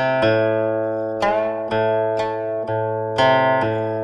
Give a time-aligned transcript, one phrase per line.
[0.00, 0.24] Thank
[3.64, 3.99] you.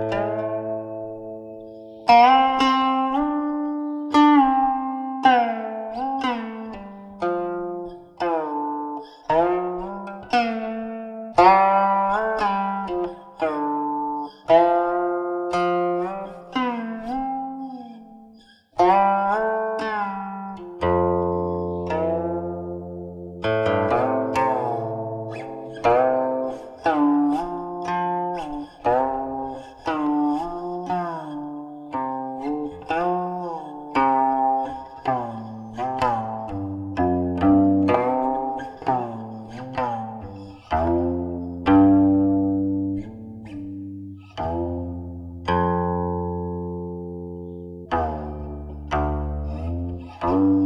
[50.22, 50.65] Oh.